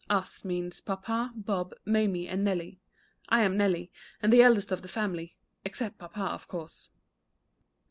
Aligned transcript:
(Us 0.09 0.43
means 0.43 0.81
papa, 0.81 1.31
Bob, 1.35 1.75
Mamie, 1.85 2.27
and 2.27 2.43
Nelly. 2.43 2.79
I 3.29 3.43
am 3.43 3.55
Nelly, 3.55 3.91
and 4.19 4.33
the 4.33 4.41
eldest 4.41 4.71
of 4.71 4.81
the 4.81 4.87
family 4.87 5.37
except 5.63 5.99
papa, 5.99 6.21
of 6.23 6.47
course.) 6.47 6.89